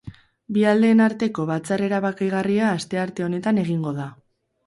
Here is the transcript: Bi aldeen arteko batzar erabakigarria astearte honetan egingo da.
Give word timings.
Bi 0.55 0.61
aldeen 0.69 1.03
arteko 1.07 1.45
batzar 1.49 1.83
erabakigarria 1.89 2.71
astearte 2.79 3.27
honetan 3.29 3.63
egingo 3.65 3.93
da. 3.99 4.09